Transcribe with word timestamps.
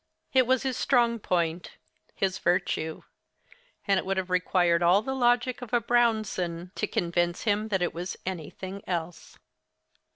It 0.33 0.47
was 0.47 0.63
his 0.63 0.77
strong 0.77 1.19
point—his 1.19 2.39
virtue; 2.39 3.03
and 3.87 3.99
it 3.99 4.03
would 4.03 4.17
have 4.17 4.31
required 4.31 4.81
all 4.81 5.03
the 5.03 5.13
logic 5.13 5.61
of 5.61 5.73
a 5.75 5.79
Brownson 5.79 6.71
to 6.73 6.87
convince 6.87 7.43
him 7.43 7.67
that 7.67 7.83
it 7.83 7.93
was 7.93 8.17
'anything 8.25 8.81
else. 8.87 9.37